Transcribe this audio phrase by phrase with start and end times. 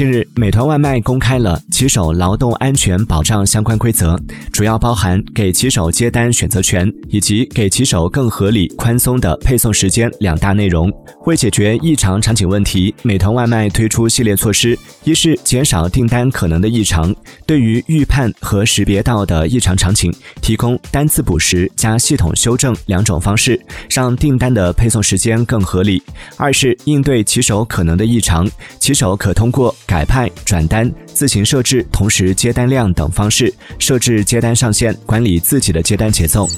[0.00, 4.18] 近日，美团外卖公开了骑手劳动安全保障相关规则，
[4.50, 10.90] 主要包含给骑手接单选择权以及给骑手更合理宽松的配送时间两大内容。
[11.26, 14.74] 为解决异常场景问题，美团外卖推出系列措施：
[15.04, 17.14] 一是减少订单可能的异常，
[17.44, 20.10] 对于预判和识别到的异常场景，
[20.40, 23.60] 提供单次补时加系统修正两种方式，
[23.90, 25.98] 让订单的配送时间更合理；
[26.38, 28.48] 二是应对骑手可能的异常，
[28.78, 36.48] 骑手可通过改派、转单、自行设置同时接单量等方式，设置接单上限，管理自己的接单节奏。